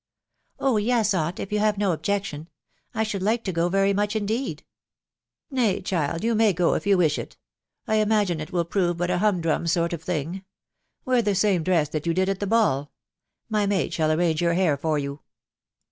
[0.59, 2.41] "Oh, yes, aunt, if you have no objection..••
[2.95, 4.63] I should like to go very much indeed.""
[5.51, 7.37] Nay, child, you may go if you wish it....
[7.87, 10.31] I imagine it will prove but a humdrum sort of thing.
[11.05, 12.91] ••.Wear the same dress that you did at the ball....
[13.47, 15.19] My maid shall arrange your hair for you."